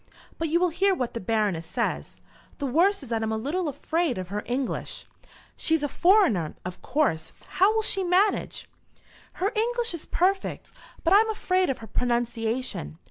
[0.39, 2.19] But you will hear what the Baroness says.
[2.57, 5.05] The worst is that I am a little afraid of her English."
[5.55, 7.33] "She's a foreigner, of course.
[7.47, 8.67] How will she manage?"
[9.33, 10.71] "Her English is perfect,
[11.03, 12.97] but I am afraid of her pronunciation.